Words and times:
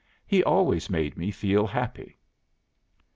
He 0.25 0.43
always 0.43 0.89
made 0.89 1.15
me 1.15 1.29
feel 1.29 1.67
happy." 1.67 2.17